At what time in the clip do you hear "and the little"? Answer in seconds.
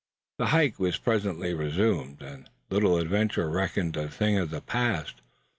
2.23-2.97